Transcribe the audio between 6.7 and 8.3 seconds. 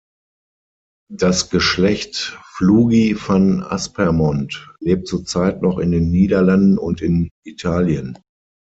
und in Italien.